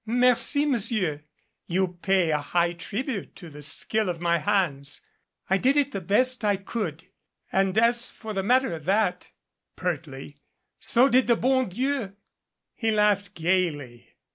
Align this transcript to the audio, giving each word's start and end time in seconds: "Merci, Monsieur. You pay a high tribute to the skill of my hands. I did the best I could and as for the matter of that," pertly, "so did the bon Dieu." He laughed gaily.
"Merci, 0.07 0.65
Monsieur. 0.65 1.21
You 1.67 1.89
pay 2.01 2.31
a 2.31 2.39
high 2.39 2.73
tribute 2.73 3.35
to 3.35 3.51
the 3.51 3.61
skill 3.61 4.09
of 4.09 4.19
my 4.19 4.39
hands. 4.39 4.99
I 5.47 5.59
did 5.59 5.91
the 5.91 6.01
best 6.01 6.43
I 6.43 6.57
could 6.57 7.07
and 7.51 7.77
as 7.77 8.09
for 8.09 8.33
the 8.33 8.41
matter 8.41 8.73
of 8.73 8.85
that," 8.85 9.29
pertly, 9.77 10.37
"so 10.79 11.07
did 11.07 11.27
the 11.27 11.35
bon 11.35 11.69
Dieu." 11.69 12.15
He 12.73 12.89
laughed 12.89 13.35
gaily. 13.35 14.15